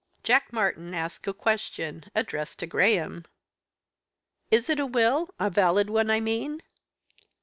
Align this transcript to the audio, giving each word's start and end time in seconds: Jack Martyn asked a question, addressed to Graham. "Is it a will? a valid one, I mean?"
Jack 0.23 0.51
Martyn 0.51 0.95
asked 0.95 1.27
a 1.27 1.31
question, 1.33 2.05
addressed 2.15 2.57
to 2.57 2.65
Graham. 2.65 3.23
"Is 4.49 4.67
it 4.67 4.79
a 4.79 4.85
will? 4.87 5.29
a 5.39 5.51
valid 5.51 5.91
one, 5.91 6.09
I 6.09 6.19
mean?" 6.19 6.63